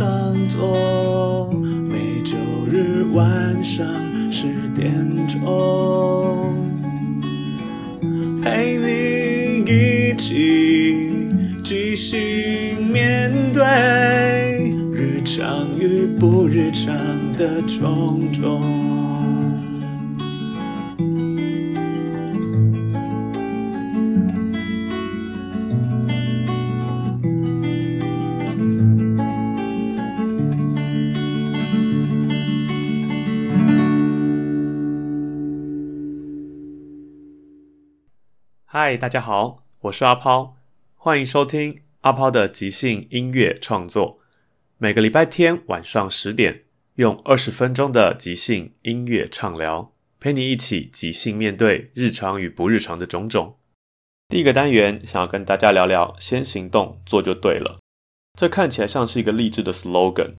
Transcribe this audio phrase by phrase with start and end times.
[0.00, 1.52] 上座，
[1.86, 3.86] 每周日晚上
[4.32, 4.90] 十点
[5.28, 6.54] 钟，
[8.42, 11.10] 陪你一起
[11.62, 16.96] 即兴面对日常与不日常
[17.36, 18.79] 的种种。
[38.82, 40.56] 嗨，大家好，我是阿抛，
[40.94, 44.20] 欢迎收听阿抛的即兴音乐创作。
[44.78, 46.62] 每个礼拜天晚上十点，
[46.94, 53.58] 用二十分钟的即兴音乐畅聊，陪你一起即兴面对日常与不日常的种种。
[54.30, 57.80] 第一个单元想要跟大家聊聊，先行动做就对了。
[58.38, 60.36] 这看起来像是一个励志的 slogan，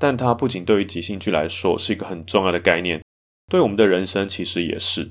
[0.00, 3.00] 但它不仅对于即兴剧来说是一个很重要的概念，
[3.48, 5.08] 对我们的人生其实也是。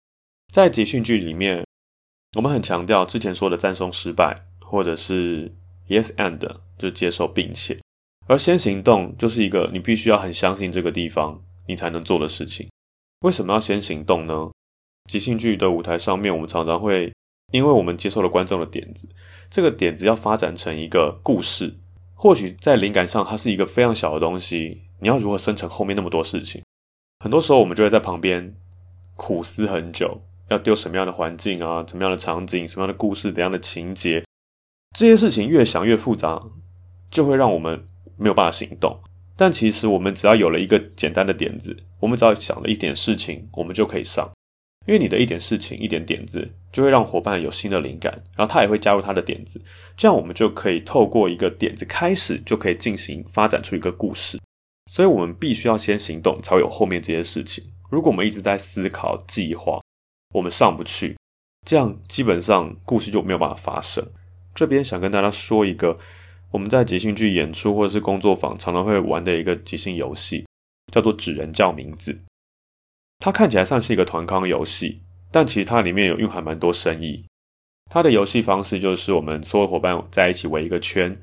[0.54, 1.64] 在即兴剧里面。
[2.36, 5.56] 我们很强调之前说的赞颂失败，或者是
[5.88, 6.38] yes and
[6.78, 7.80] 就接受并且，
[8.28, 12.68] 而先行动就是一个你必须要很相信这个地方你才能做的事情。
[13.22, 14.52] 为什么要先行动呢？
[15.10, 17.14] 即兴剧的舞台上面，我们常常会
[17.54, 19.08] 因为我们接受了观众的点子，
[19.50, 21.74] 这个点子要发展成一个故事，
[22.14, 26.62] 或许在灵感上它是一个非常小的东西，你要如何生成后面那么多事情？
[27.24, 28.54] 很多时候我们就会在旁边
[29.16, 30.22] 苦思很久。
[30.50, 31.84] 要丢什么样的环境啊？
[31.88, 32.68] 什么样的场景？
[32.68, 33.32] 什么样的故事？
[33.32, 34.24] 怎样的情节？
[34.98, 36.42] 这些事情越想越复杂，
[37.10, 38.98] 就会让我们没有办法行动。
[39.36, 44.30] 但其实我们只要有了一个简单的点子，我们只要想了一点事情，我们就可以上。
[44.88, 49.60] 因为你的一点事情、一点点子，就会让伙伴有新的灵感，然后他也会加入他的点子，
[49.98, 54.40] 这样我们就可以透过一个点子开始，就可以进行发展出一个故事。
[54.92, 57.64] 所以，我们必须要先行动，才会有后面这些事情。
[57.90, 59.82] 如果我们一直在思考、计划，
[60.36, 61.16] 我们上不去，
[61.66, 64.06] 这样基本上故事就没有办法发生。
[64.54, 65.98] 这边想跟大家说一个，
[66.52, 70.46] 我们在即兴剧演出或者是工作坊常常会玩的一个即兴游戏，
[70.92, 72.18] 叫做指人叫名字。
[73.20, 75.02] 它看起来像是一个团康游戏，
[75.32, 77.24] 但其实它里面有蕴含蛮多深意。
[77.90, 81.18] 它的游戏方式就是我们所有伙伴在一起围一个圈，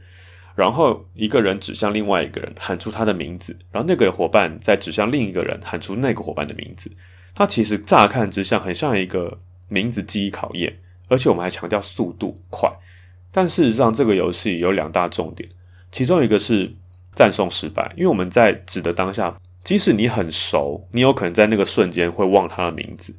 [0.55, 6.91] 然后一个人指向另外一个人，喊出他的名字，然后那个伙伴再指向另一个人，喊出那个伙伴的名字。
[7.35, 9.39] 它其实乍看之下很像一个
[9.69, 10.79] 名字记忆考验，
[11.09, 12.71] 而且我们还强调速度快。
[13.31, 15.49] 但事实上，这个游戏有两大重点，
[15.91, 16.75] 其中一个是
[17.15, 19.35] 赞颂失败，因为我们在指的当下，
[19.65, 23.15] 即使你很熟，你有可能在那个瞬间会忘他的名字。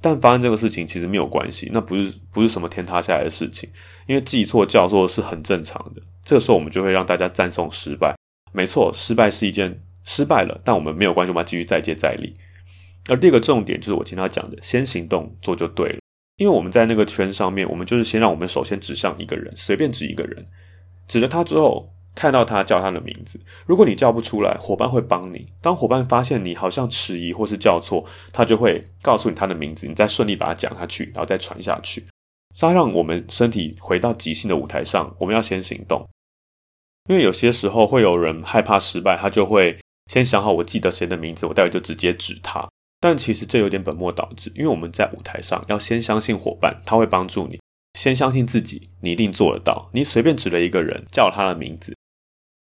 [0.00, 3.70] 但发生这个事情其实没有关系，那不是不是什么天塌下来的事情，
[4.06, 6.02] 因为记错叫错是很正常的。
[6.24, 8.14] 这个时候我们就会让大家赞颂失败，
[8.52, 12.34] 没错，失败是一件失败了，但我们没有关系，我们要继续再接再厉。
[13.08, 15.98] 而第二个重点就是我听他讲的，先行动做就对了。
[16.36, 20.44] 因为我们在那个圈上面，我们就是先让我们首先指向一个人，随便指一个人，
[21.06, 23.38] 指了他之后，看到他叫他的名字。
[23.66, 25.46] 如果你叫不出来，伙伴会帮你。
[25.60, 32.04] 当伙伴发现你好像迟疑或是叫错，他就会告诉你他的名字，你再顺利把它讲下去，然后再传下去。
[32.58, 36.08] 他让我们身体回到即兴的舞台上，我们要先行动。
[37.08, 39.76] 因为有些时候会有人害怕失败，他就会
[40.10, 42.68] 先想好我记得谁的名字，我待会就直接指他。
[43.04, 47.58] 但其实这有点本末倒置，因为我们在舞台上要先相信伙伴，他会帮助你；
[48.00, 49.90] 先相信自己，你一定做得到。
[49.92, 51.94] 你随便指了一个人叫他的名字，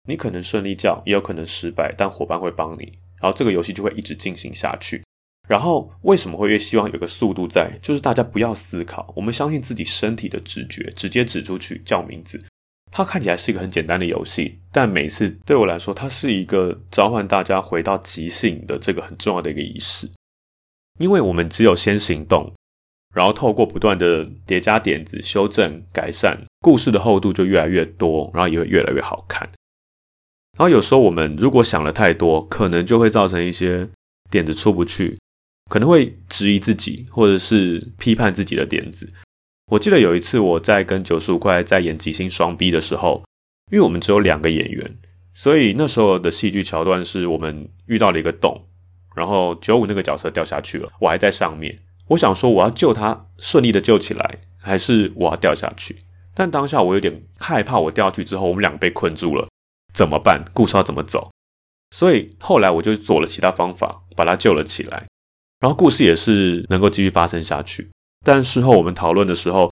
[0.05, 2.91] 你可能顺利叫，也有可能失败，但伙伴会帮你，
[3.21, 5.01] 然后这个游戏就会一直进行下去。
[5.47, 7.71] 然后为什么会越希望有个速度在？
[7.81, 12.37] 就是大家不要思考，我们相信自己身体的直觉，直接指出去叫名字。
[12.91, 20.09] 它看起来是一个很简单的游戏，但每次对我来说，它是一个召唤大家回到即兴的这个很重要的一个仪式。
[20.99, 22.53] 因为我们只有先行动，
[23.13, 29.49] 然后透过不断的叠加点子、修正、改善，故事的厚度就越来越多，然后也会越来越好看。
[30.57, 33.89] 然后有时候我们如果想了太多，可能就会造成一些
[34.29, 35.17] 点子出不去，
[35.69, 39.09] 可能会质疑自己，或者是批判自己的点子。
[39.71, 43.23] 我记得有一次我在跟九十五块在演即兴双 B 的时候，
[43.71, 44.99] 因为我们只有两个演员，
[45.33, 48.67] 所以那时候的戏剧桥段是我们遇到了一个洞，
[49.15, 51.77] 然后九五那个角色掉下去了，我还在上面。
[52.09, 55.97] 我想说我要救他，顺利的救起来，还是我要掉下去？
[56.33, 59.47] 但当下我有点害怕，我掉下去之后，我们两个被困住了，
[59.93, 60.43] 怎么办？
[60.53, 61.31] 故事要怎么走？
[61.91, 65.07] 所以后来我就做了其他方法，把他救了起来，
[65.59, 67.89] 然后故事也是能够继续发生下去。
[68.25, 69.69] 但事后我们讨论的时候，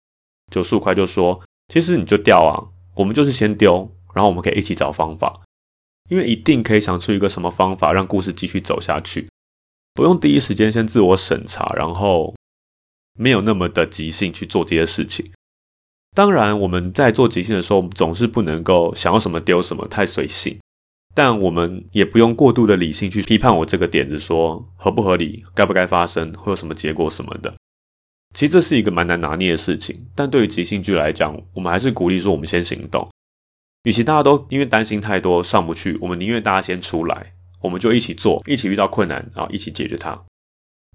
[0.51, 1.41] 九速快就说
[1.73, 2.61] ：“其实你就掉啊，
[2.95, 5.41] 我们就是先丢，然后我们可以一起找方法。”
[6.09, 9.29] 因为一定可以想出一个什么方法让故事继续走下去，
[9.93, 12.35] 不用第一时间先自我审查，然后
[13.19, 15.31] 没有那么的即兴去做这些事情。
[16.15, 20.57] 当然，我们在做即兴的时候，总是不能够想要什么丢什么，太随性。
[21.13, 27.53] 但我们也不用过度的理性去批判我这个点子，说合不合理，该不该发生，会有什么结果什么的。
[28.33, 30.07] 其实这是一个蛮难拿捏的事情。
[30.15, 33.09] 但对于即兴剧来讲，我们还是鼓励说，我们先行动。
[33.83, 40.19] 与其大家都因为担心太多上不去，我们宁愿大家先出来，我们就一起做，一起遇到困难，然后一起解决它。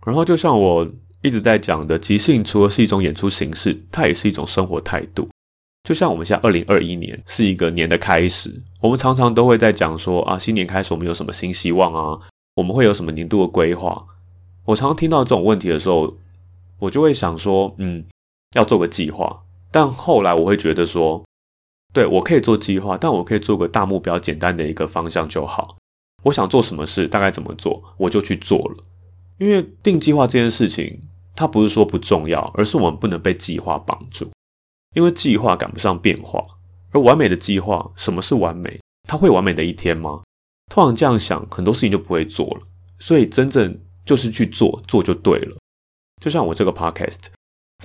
[0.05, 0.87] 然后就像我
[1.23, 5.29] 一直在讲的，即兴除了是一种演出形式，它也是一种生活态度。
[5.85, 12.21] 就像我们现在二零二一年是一个年的开始，我们常常都会在讲说啊，新年开始我们有什么新希望啊，
[12.57, 14.05] 我们会有什么年度的规划。
[14.65, 16.13] 我常常听到这种问题的时候，
[16.79, 18.05] 我就会想说，嗯，
[18.55, 19.43] 要做个计划。
[19.71, 21.23] 但后来我会觉得说。
[21.95, 25.79] 对我可以做计划，但我可以做个大目标，简单的一个方向就好。
[26.23, 28.83] 我想做什么事，大概怎么做，我就去做了。
[29.39, 31.01] 因为定计划这件事情，
[31.35, 34.31] 它不是说不重要，而是我们不能被计划绑住。
[34.95, 36.43] 因为计划赶不上变化，
[36.91, 38.81] 而完美的计划，什么是完美？
[39.09, 40.23] 它会完美的一天吗？
[40.73, 42.63] 通常这样想，很多事情就不会做了。
[42.99, 45.57] 所以真正就是去做，做就对了。
[46.23, 47.27] 就像我这个 podcast。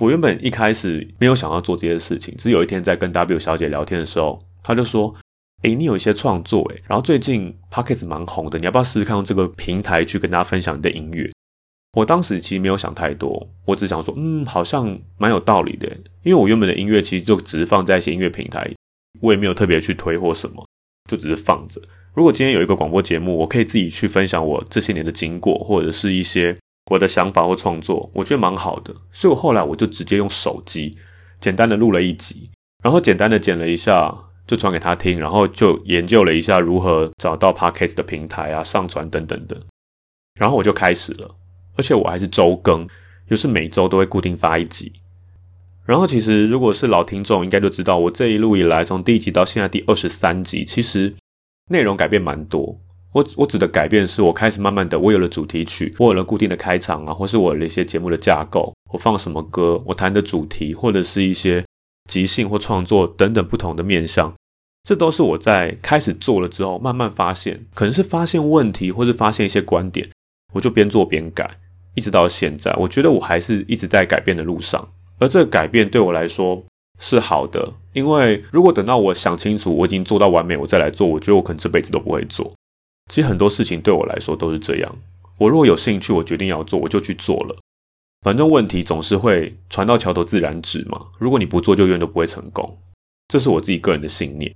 [0.00, 5.14] 我原本一开始没有想要做这些事情，只是有一天在跟 W 小姐聊天的时候，她就说
[5.62, 11.30] ：“诶，你有一些创作，诶，然后最近 Pocket 蛮红的，你要不要试试看用这个平台去跟大家分享你的音乐？”
[11.96, 15.86] 我当时其实没有想太多，我只想说：“嗯，好像蛮有道理的。”
[16.24, 18.68] 因为我原本的音乐其实就只是放在一些音乐平台，
[19.20, 20.66] 我也没有特别去推或什么，
[21.10, 21.80] 就只是放着。
[22.14, 26.56] 如果今天有一个广播节目，我可以自己去分享我这些年的经过，或者是一些。
[26.90, 30.92] 我的想法或创作，我觉得蛮好的，所以我后来我就直接用手机
[31.40, 32.50] 简单的录了一集，
[32.82, 34.12] 然后简单的剪了一下，
[34.46, 39.60] 就传给他听，然后就研究了一下如何找到 podcast 的平台啊、上传等等的，
[40.38, 41.28] 然后我就开始了，
[41.76, 42.86] 而且我还是周更，
[43.28, 44.92] 就是每周都会固定发一集。
[45.84, 51.12] 然后其实如果是老听众，应该就知道我这一路以来，从第一集到现在第二十三集，其实
[51.70, 52.78] 内容改变蛮多。
[53.12, 61.62] 我我指的改变是我开始慢慢的，我有了主题曲，我有了固定的开场啊，或是我的一些节目的架构，我放什么歌，我谈的主题，或者是一些
[62.10, 64.34] 即兴或创作等等不同的面向，
[64.84, 70.08] 这都是我在开始做了之后慢慢发现，可能是发现问题，或是发现一些观点，
[70.52, 71.48] 我就边做边改，
[71.94, 74.88] 一直到现在，我觉得我还是一直在改变的路上，
[75.18, 76.62] 而这个改变对我来说
[76.98, 82.52] 是好的，因为如果等到我想清楚，我已经做到完美，我再来做，我觉得我可能这辈子都不会做。
[83.10, 84.96] 其实很多事情对我来说都是这样。
[85.38, 87.56] 我如果有兴趣，我决定要做，我就去做了。
[88.22, 91.08] 反正问题总是会船到桥头自然直嘛。
[91.18, 92.78] 如果你不做，就永远都不会成功。
[93.28, 94.54] 这是我自己个人的信念。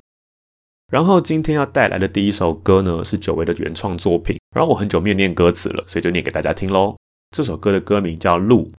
[0.90, 4.38] 然后今天要带来的第一首歌呢，是久违的原创作品。
[4.54, 6.96] 然后我很久没有念歌词了，所以就念给大家听喽。
[7.36, 8.70] 这首歌的歌名叫《路》，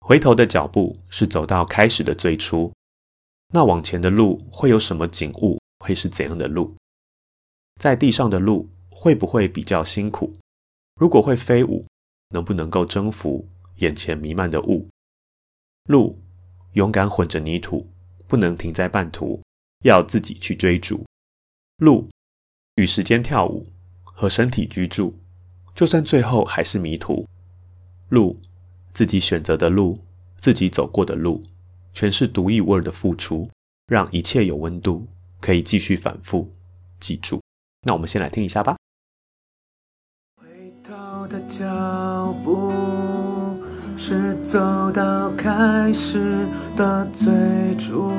[0.00, 2.72] 回头的脚步是走到开始的最初。
[3.54, 5.58] 那往前的路会有什么景物？
[5.84, 6.74] 会是怎样的路？
[7.80, 8.68] 在地上的路。
[8.98, 10.32] 会不会比较辛苦？
[10.98, 11.84] 如果会飞舞，
[12.30, 14.86] 能不能够征服眼前弥漫的雾？
[15.88, 16.18] 路
[16.72, 17.86] 勇敢混着泥土，
[18.26, 19.40] 不能停在半途，
[19.84, 21.04] 要自己去追逐。
[21.78, 22.08] 路
[22.76, 23.66] 与时间跳舞，
[24.02, 25.14] 和身体居住，
[25.74, 27.26] 就算最后还是迷途。
[28.08, 28.38] 路
[28.92, 29.98] 自己选择的路，
[30.40, 31.42] 自己走过的路，
[31.92, 33.48] 全是独一无二的付出，
[33.86, 35.06] 让一切有温度，
[35.40, 36.50] 可以继续反复
[36.98, 37.40] 记住。
[37.82, 38.76] 那我们先来听一下吧。
[41.28, 41.66] 的脚步
[43.98, 44.58] 是走
[44.92, 47.32] 到开始的最
[47.76, 48.12] 初，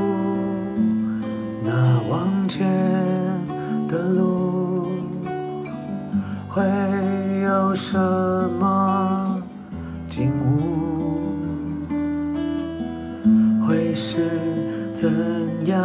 [1.63, 1.72] 那
[2.10, 2.67] 往前
[3.88, 4.89] 的路
[6.50, 6.63] 会
[7.43, 7.96] 有什
[8.60, 9.39] 么
[10.10, 11.22] 景物？
[13.65, 14.27] 会是
[14.96, 15.07] 怎
[15.67, 15.77] 样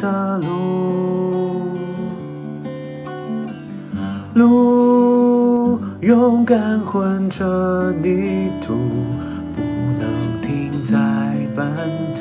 [0.00, 1.60] 的路？
[4.32, 4.74] 路。
[6.00, 8.74] 勇敢混着泥土，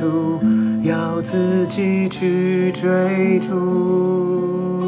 [0.03, 0.39] 路，
[0.83, 4.81] 要自己去追逐。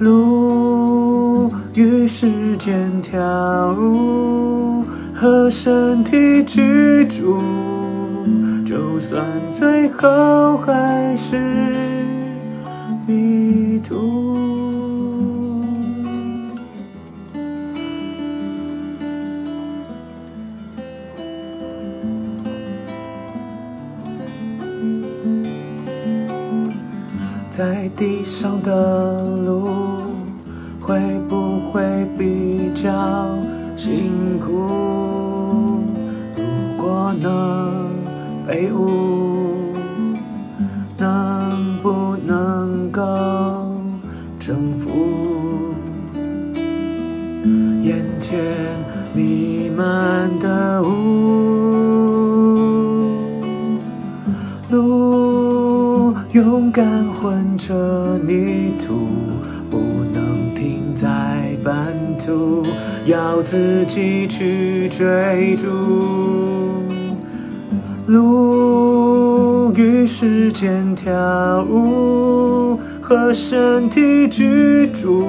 [0.00, 4.84] 路与时间跳舞，
[5.14, 7.40] 和身体居住，
[8.66, 9.24] 就算
[9.56, 11.38] 最后还是
[13.06, 14.23] 迷途。
[27.56, 29.68] 在地上的路
[30.80, 32.90] 会不会比较
[33.76, 35.84] 辛苦？
[36.36, 36.42] 如
[36.76, 37.90] 果能
[38.44, 39.33] 飞舞，
[57.24, 59.08] 混着泥土，
[59.70, 59.78] 不
[60.12, 61.86] 能停在半
[62.18, 62.62] 途，
[63.06, 65.66] 要自己去追逐。
[68.04, 75.24] 路与时间跳舞，和身体居住，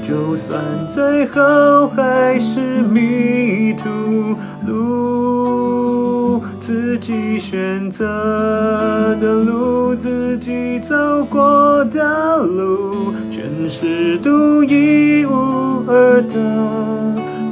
[0.00, 3.84] 就算最后还是迷途。
[4.66, 5.17] 路
[7.00, 8.04] 自己选择
[9.20, 16.34] 的路，自己走过的路，全是独一无二的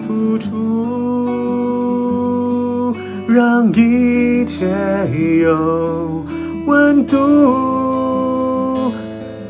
[0.04, 0.52] 付出，
[3.28, 4.66] 让一切
[5.42, 6.24] 有
[6.66, 8.90] 温度，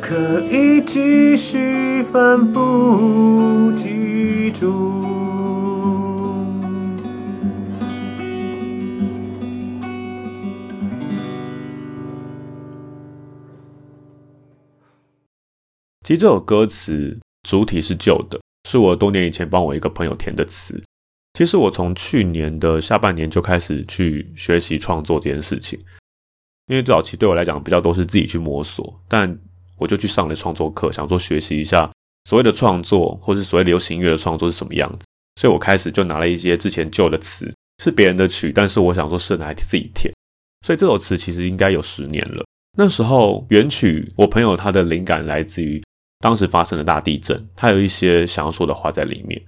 [0.03, 0.15] 可
[0.53, 4.96] 以继续反复记住。
[16.07, 20.81] 其实这首歌词主体是旧的，是我多年以前帮我一个朋友填的词。
[21.35, 25.77] 其实我从去年的下半年就开始去学习创作这件事情，
[26.69, 29.37] 因为早期对我来讲比较都是自己去摸索，但
[29.79, 31.91] 我就去上了创作课，想说学习一下
[32.27, 35.07] 所谓的创作，或是所谓流行音乐的创作是什么样子。
[35.41, 40.15] 所以我开始就拿了一些之前旧的词，是别人的曲，但是我想说是来自己填。
[40.65, 42.45] 所以这首词其实应该有十年了。
[42.79, 45.83] 那时候原曲，我朋友他的灵感来自于。
[46.19, 49.41] 当时发生了大地震，他有一些想要说的话在里面，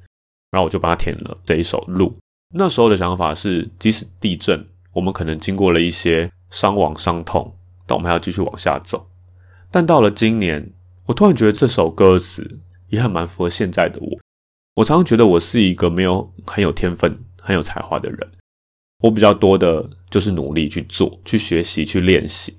[0.50, 2.10] 然后我就帮他填了这一首《路》。
[2.54, 7.54] 那时候的想法是，即使地震，我们可能经过了一些伤亡、伤痛，
[7.86, 9.08] 但我们还要继续往下走。
[9.70, 10.70] 但到了今年，
[11.06, 12.58] 我突然觉得这首歌词
[12.88, 14.18] 也很蛮符合现在的我。
[14.74, 18.30] 我常常觉得我是一个没有很有天分、很有才华的人，
[19.00, 22.54] 我比较多的就是努力去做、去学习、去练习。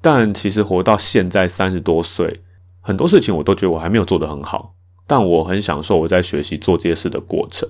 [0.00, 2.40] 但其实活到现在三十多岁。
[2.86, 4.72] 很多事情我都觉得我还没有做得很好，
[5.08, 7.68] 但我很享受我在学习做这些事的过程。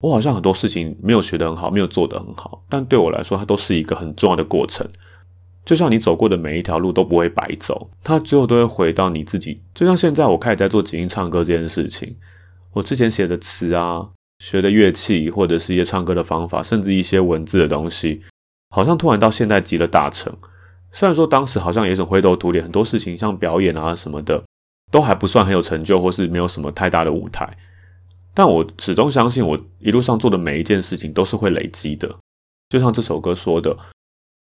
[0.00, 4.84] 我好像很多事情没有学得很好，没有做得很好，但对我来说，它都是一个很重要的过程。
[5.64, 9.62] 就像你走过的每一条路都不会白走，它最后都会回到你自己。
[9.72, 12.16] 就像现在我开始在做即兴唱歌这件事情，
[12.72, 14.04] 我之前写的词啊、
[14.40, 18.18] 学的乐器，或者是一些唱歌的方法，甚至一些文字的东西，
[18.74, 20.32] 好像突然到现在集了大成。
[20.90, 24.42] 虽然说当时好像有一种灰头土脸，很多事情像表演啊什么的。
[24.90, 27.56] 都还不算很有成就，或是没有什么太大的舞台，
[28.34, 32.10] 但我始终相信，我一路上做的每一件事情都是会累积的。
[32.68, 33.76] 就像这首歌说的，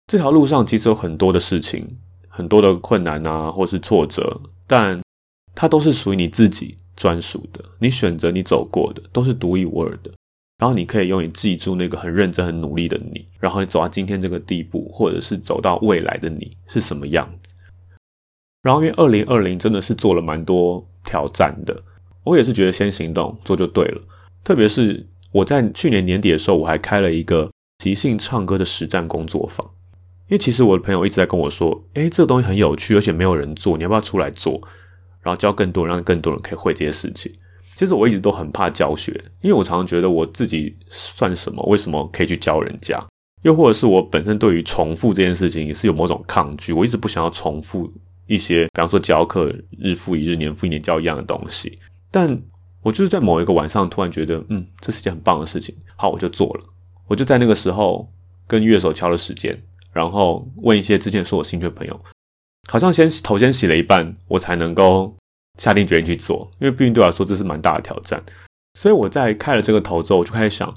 [0.06, 5.00] 这条路上其实有很多的事情，很多的困难啊，或是挫折，但
[5.54, 7.62] 它都是属于你自己专属的。
[7.78, 10.11] 你选择你走过的，都是独一无二的。
[10.59, 17.54] 然后你可以永远记住那个很认真、很努力的你，然后你走到今天这个地步，或者是走到未来的你是什么样子。
[18.62, 21.83] 然后，因为二零二零真的是做了蛮多挑战的，
[22.25, 24.02] 我也是觉得先行动做就对了。
[24.45, 29.67] 特别是我在去年年底的时候，我还开了一个即兴唱歌的实战工作坊。
[30.29, 34.61] 因为其实我的朋友一直在跟我说：“诶，这个东西很有趣，而且没有人做，你要不要出来做？
[35.23, 37.33] 然后教更多人，让更多人可以会这些事情。”
[37.75, 41.64] 其实我一直都很怕教学，因为我常常觉得我自己算什么？
[41.64, 43.02] 为什么可以去教人家？
[43.43, 47.90] 又或者是我本身对于重复这件事情也是有某种抗拒，我一直不想要重复。
[48.31, 51.77] 一些，比方说教课日复一日、年复一年教一样的东西，
[52.13, 52.41] 但
[52.81, 56.63] 我就是在某一个晚上突然觉得，嗯，这是件很棒的事情，好，我就做了。
[57.09, 58.09] 我就在那个时候
[58.47, 59.61] 跟乐手敲了时间，
[59.93, 62.01] 然后问一些之前说我兴趣的朋友，
[62.71, 65.13] 好像先头先洗了一半，我才能够
[65.59, 68.23] 下定决心去做，因为毕竟对我来说这是蛮大的挑战。
[68.79, 70.73] 所以我在开了这个头之后，我就开始想，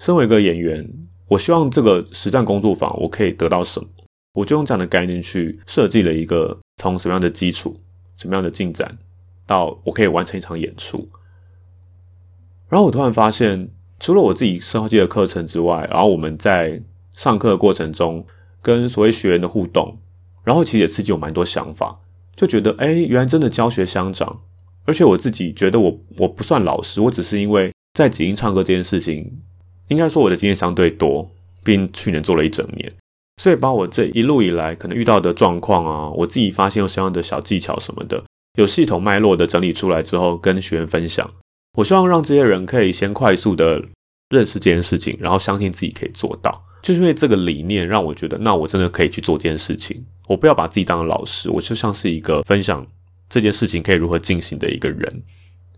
[0.00, 0.84] 身为一个演员，
[1.28, 3.88] 我希望这个实战工作坊我可以得到什么。
[4.36, 7.80] 我就用这样的概念去设计了一个从什么样的基础、
[8.18, 8.98] 什么样的进展，
[9.46, 11.08] 到我可以完成一场演出。
[12.68, 18.26] 然后我突然发现，除了我自己设计的课程之外，然后我们在上课的过程中
[18.60, 19.98] 跟所谓学员的互动，
[20.44, 21.98] 然后其实也刺激我蛮多想法，
[22.36, 24.42] 就觉得哎，原来真的教学相长，
[24.84, 29.40] 而且我自己觉得我我不算老师，我只是因为在即兴唱歌这件事情，
[29.88, 31.30] 应该说我的经验相对多，
[31.64, 32.92] 并去年做了一整年，
[33.42, 38.22] 所以把我这一路以来可能遇到的状况啊，我自己发现有什么样的小技巧什么的，
[38.58, 41.28] 有系统脉络的整理出来之后，跟学员分享。
[41.76, 43.82] 我希望让这些人可以先快速的
[44.30, 46.50] 认识这件事情，然后相信自己可以做到。
[46.82, 50.02] 就是因为这个理念，让我觉得，那我真的可以去做这件事情。
[50.28, 52.86] 我不要把自己当老师，我就像是一个分享
[53.28, 55.00] 这件事情可以如何进行的一个人，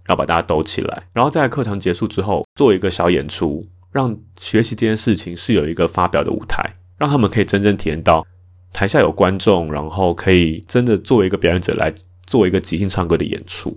[0.05, 1.03] 然后把大家抖起来。
[1.13, 6.63] 然后在课堂结束之后，做一个小演出，让学习这件事情是有一个发表的舞台，
[6.99, 8.27] 让他们可以真正体验到
[8.73, 11.95] 台下有观众，然后可以真的作为一个表演者来
[12.27, 13.77] 做一个即兴唱歌的演出。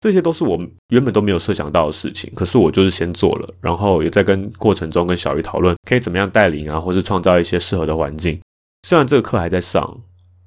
[0.00, 0.58] 这些都是我
[0.88, 8.38] 原本都没有设想到的事情，可是我就是先做了，然后也在跟过程中跟小鱼讨论，可以怎么样带领啊，或是创造一些适合的环境。
[8.86, 9.98] 虽然这个课还在上，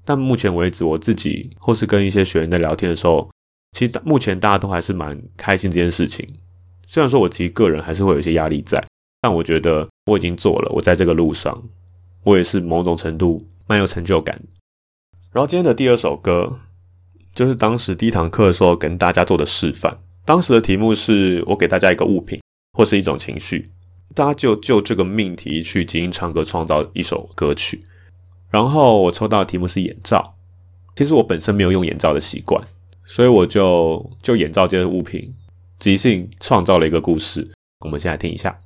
[0.05, 3.27] 但目前为止我自己或是跟一些学员在聊天的时候，
[3.75, 6.23] 其实目前大家都还是蛮开心这件事情。
[6.85, 8.79] 虽然说我其实个人还是会有一些压力在，
[9.21, 11.59] 但我觉得我已经做了，我在这个路上，
[12.27, 14.39] 我也是某种程度蛮有成就感。
[15.31, 16.60] 然后今天的第二首歌。
[17.38, 19.96] 就是当时第一堂课的时候跟大家做的示范。
[20.25, 22.41] 当时的题目是我给大家一个物品
[22.75, 23.69] 或是一种情绪，
[24.15, 27.86] 大家就就这个命题去即兴唱歌，创造一首歌曲。
[28.50, 30.34] 然后我抽到的题目是眼罩。
[30.96, 32.60] 其实我本身没有用眼罩的习惯，
[33.05, 35.31] 所以我就就眼罩这个物品
[35.77, 37.48] 即兴创造了一个故事。
[37.86, 38.60] 我们先来听一下。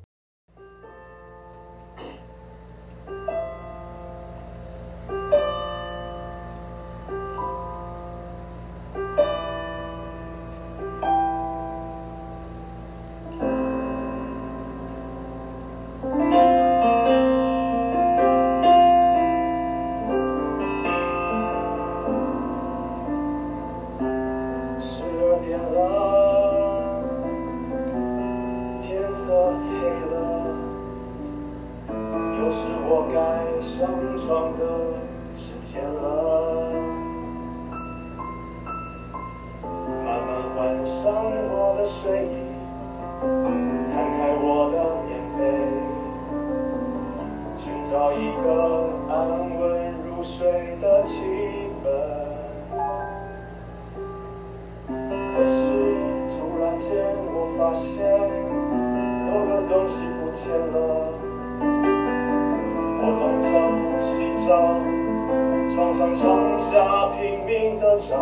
[68.02, 68.18] 墙，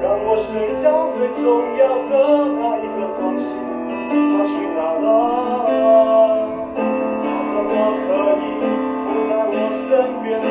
[0.00, 0.46] 让我睡
[0.80, 1.44] 觉最重
[1.76, 2.14] 要的
[2.54, 3.44] 那一个东西，
[4.08, 5.06] 它去哪了？
[7.24, 7.68] 它怎么
[7.98, 8.06] 可
[8.38, 8.46] 以
[9.02, 9.52] 不在我
[9.88, 9.90] 身
[10.22, 10.46] 边呢？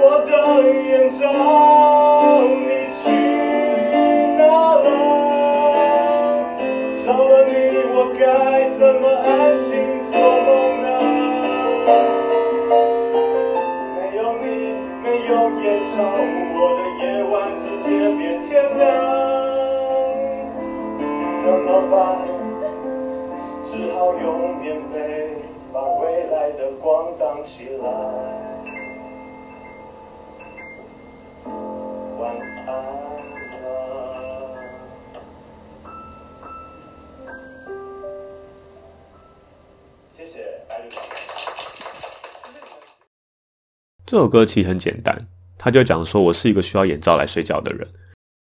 [0.00, 0.32] 我的
[0.88, 1.89] 眼罩。
[26.82, 27.46] 晚安了
[44.06, 47.86] 这首歌其实很简单，他就讲说，我是一个需要眼罩来睡觉的人。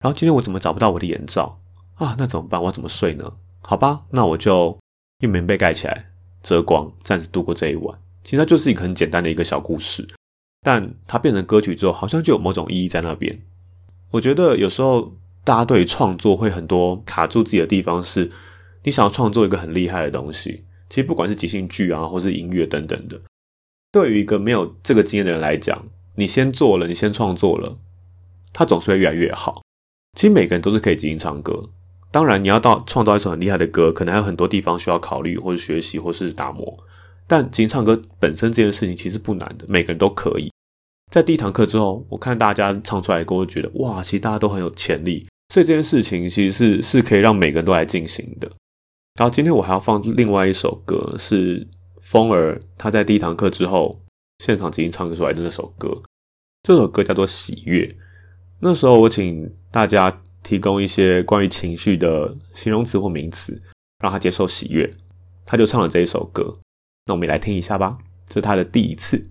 [0.00, 1.58] 然后今天我怎么找不到我的眼罩
[1.94, 2.14] 啊？
[2.18, 2.62] 那怎么办？
[2.62, 3.32] 我怎么睡呢？
[3.62, 4.78] 好吧，那我就
[5.20, 6.10] 用棉被盖起来
[6.42, 7.98] 遮光，暂时度过这一晚。
[8.26, 10.04] 其实它就是一个很简单的一个小故事，
[10.64, 13.40] 但它变成歌曲之后，好像就有某种意义在那边。
[14.10, 18.28] 我觉得有时候大家对于创作会很多卡住自己的地方，是
[18.82, 23.20] 你想要创作一个很厉害的东西，其实不管是即兴剧啊，或是音乐等等的。
[23.92, 25.86] 对于一个没有这个经验的人来讲，
[26.16, 27.78] 你先做了，你先创作了，
[28.52, 29.62] 它总是会越来越好。
[30.18, 31.62] 其实每个人都是可以即兴唱歌，
[32.10, 36.76] 当然你要到创造一首很厉害的歌，可能还有很多地方需要考虑，或是学习，或是打磨。
[37.26, 40.50] 但即兴唱歌本身这件事情其实不难的，每个人都可以。
[41.12, 45.26] 在第一堂课之后，我看大家唱出来歌，我觉得哇，其实大家都很有潜力。
[45.52, 48.50] 所以这件事情其实是是可以让每个人都来进行的。
[49.18, 51.66] 然后今天我还要放另外一首歌是。
[52.08, 54.00] 风儿他在第一堂课之后
[54.38, 55.90] 现场即兴唱出来的那首歌，
[56.62, 57.84] 这首歌叫做《喜悦》。
[58.60, 63.60] 那时候我请大家提供一些关于情绪的形容词或名词，
[63.98, 64.88] 让他接受喜悦，
[65.44, 66.52] 他就唱了这一首歌。
[67.06, 69.30] 那我们也来听一下吧，这是他的第一次。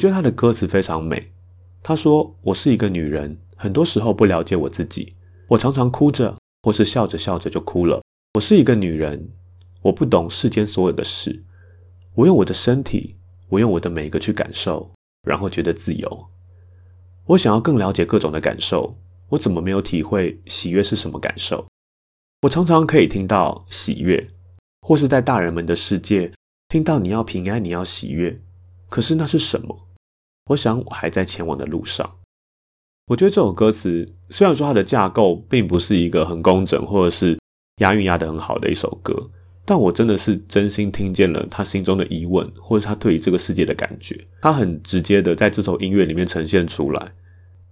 [0.00, 1.30] 觉得他的歌词非常美。
[1.82, 5.14] 他说：“我是一个女人，很多时候不了解我自己，
[5.48, 8.00] 我常常哭着，或是笑着笑着就哭了。
[8.34, 9.30] 我是一个女人，
[9.82, 11.38] 我不懂世间所有的事，
[12.14, 13.16] 我用我的身体，
[13.50, 14.90] 我用我的每一个去感受，
[15.22, 16.26] 然后觉得自由。
[17.26, 18.96] 我想要更了解各种的感受，
[19.28, 21.66] 我怎么没有体会喜悦是什么感受？
[22.42, 24.28] 我常常可以听到喜悦，
[24.80, 26.30] 或是在大人们的世界
[26.68, 28.40] 听到你要平安，你要喜悦，
[28.88, 29.86] 可是那是什么？”
[30.50, 32.18] 我想我还在前往的路上。
[33.06, 37.38] 我觉得这首歌词虽然说它的架构并不是一个很工整或者是
[37.78, 39.14] 押韵押得很好的一首歌，
[39.64, 44.18] 但我真的是真心听见了他心中的疑问，或者他对于这个世界的感觉。
[44.42, 47.12] 他很直接的在这首音乐里面呈现出来。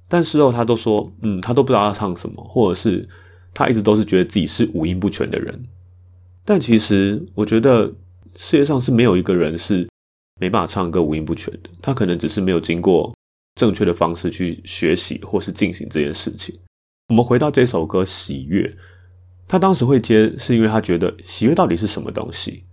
[0.08, 3.04] 但事后他都说，嗯，他都不知道要唱什么，或者是
[3.52, 5.64] 他一直都是觉得自己是五音不全的人。
[6.44, 7.92] 但其实我觉得
[8.36, 9.88] 世界上是没有一个人是。
[10.38, 13.14] 没办法唱歌五音不全的，他可能只是没有经过
[13.56, 16.58] 正确的方式去学习或是进行这件事情。
[17.08, 18.62] 我们回到这首歌《喜悦》，
[19.46, 22.64] 他当时会接，是因为他觉得喜悦到底是什么东西？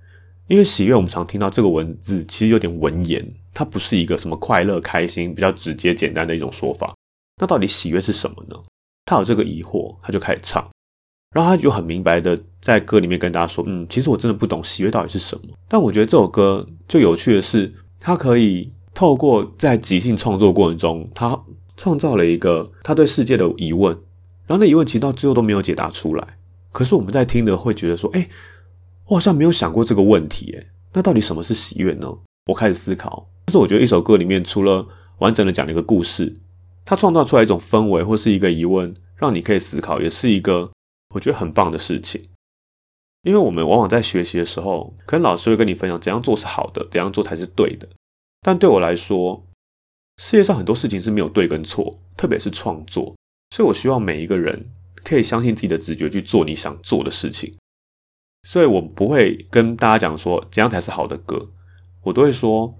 [0.47, 6.93] 因为喜悦，我们常听到这个文字其实有点文言，它不是一个什么快乐、开心、比较直接、简单的一种说法。
[7.41, 8.56] 那到底喜悦是什么呢？
[9.06, 10.69] 他有这个疑惑，他就开始唱，
[11.36, 17.69] 然后他就很明白的在歌里面跟大家说：“嗯，其实我真的不懂喜悦到底是什么。”但我觉得这首歌最有趣的是，
[18.00, 21.38] 他可以透过在即兴创作过程中，他
[21.76, 23.91] 创造了一个他对世界的疑问，
[24.48, 26.26] 然后那疑问其实到最后都没有解答出来。
[26.71, 28.26] 可是我们在听的会觉得说：“哎，
[29.08, 32.08] 我好像没有想过这个问题。”哎，那到底什么是喜悦呢？
[32.45, 33.28] 我开始思考。
[33.43, 34.82] 但是我觉得一首歌里面除了
[35.17, 36.34] 完整的讲了一个故事，
[36.86, 40.71] 它创造出来一种氛围或是一个疑问，让你可以思考，也是一个
[41.15, 42.30] 我觉得很棒的事情。
[43.23, 47.88] 因为我们往往在学习的时候，可能老师会跟你分享怎样做是好的，怎样做才是对的。
[48.41, 49.43] 但对我来说，
[50.17, 53.15] 世界上很多事情是没有对跟错，特别是创作。
[53.49, 54.69] 所以我希望每一个人
[55.04, 57.56] 可以相信自己的直觉去做你想做的事情。
[58.47, 61.41] 所以我不会跟大家讲说怎样才是好的歌，
[62.04, 62.71] 我都会说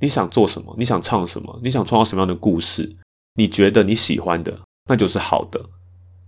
[0.00, 2.96] 你想做什么，你想唱什么，你想创造什么样的故事，
[3.34, 5.64] 你觉得你喜欢的，那就是好的。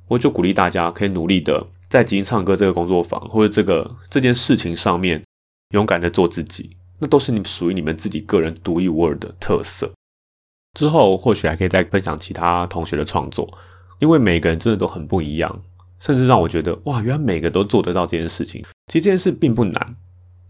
[0.08, 5.22] 我就鼓励大家可以努力的在即兴唱歌这个工作坊或者这个这件事情上面，
[5.70, 9.90] 勇敢的做自己，那都是你属于你们自己个人独一无二的特色。
[10.78, 13.48] 之后或许还可以再分享其他同学的创作，
[13.98, 15.62] 因为每个人真的都很不一样，
[15.98, 18.62] 甚至让我觉得哇，原来每个都做得到这件事情。
[18.92, 19.96] 其实这件事并不难，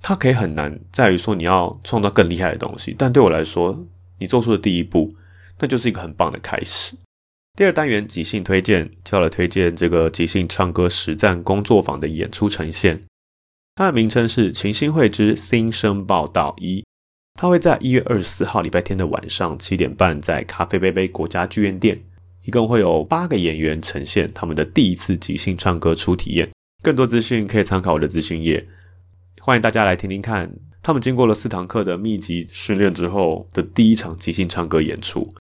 [0.03, 3.87] 它可以很难在于说你要创造更厉害的东西，但对我来说，
[4.19, 5.11] 你做出的第一步，
[5.61, 6.97] 那就是一个很棒的开始。
[7.57, 13.03] 第二单元即兴推荐，就来推荐这个即兴唱歌实战工作坊的演出呈现，
[13.77, 16.81] 它的名称是《群星会之新生报道一》。
[17.40, 21.99] 它会在一月二十四号礼拜天的晚上七点半，在咖啡杯杯国家剧院店，
[22.45, 26.47] 一共会有八个演员呈现他们的第一次即兴唱歌初体验。
[26.83, 28.62] 更多资讯可以参考我的资讯页，
[29.40, 30.55] 欢迎大家来听听看。
[30.83, 35.35] 他们经过了四堂课的密集训练之后的第一场即兴唱歌演出，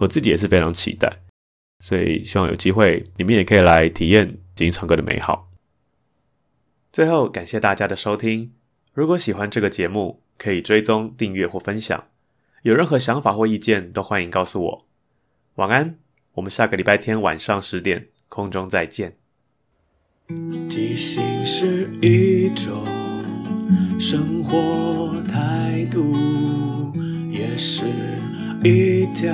[0.00, 1.20] 我自己也是非常期待，
[1.80, 5.50] 所以希望有机会你们也可以来体验即兴唱歌的美好。
[6.92, 8.52] 最后，感谢大家的收听。
[8.92, 12.04] 如果喜欢这个节目，可以追踪、订阅或分享。
[12.62, 14.86] 有任何想法或意见，都欢迎告诉我。
[15.54, 15.98] 晚安，
[16.34, 19.16] 我们下个礼拜天晚上十点空中再见。
[20.68, 22.84] 即兴是一种
[23.98, 26.92] 生活态度，
[27.30, 27.84] 也是
[28.62, 29.32] 一条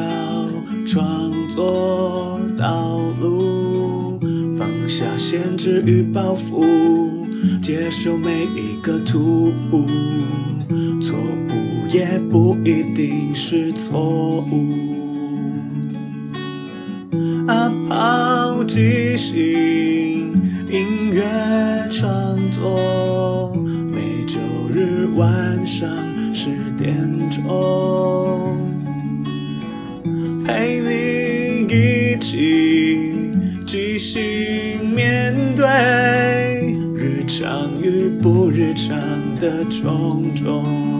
[0.86, 4.20] 创作道路。
[4.56, 6.64] 放下限制与包袱，
[7.60, 9.86] 接受每一个突兀，
[11.00, 14.72] 错误也不一定是错误。
[17.46, 19.36] 阿抛即兴
[20.70, 21.22] 音乐
[21.90, 23.54] 创作，
[23.92, 24.38] 每周
[24.74, 25.55] 日晚
[38.26, 38.98] 不日常
[39.38, 40.95] 的种种。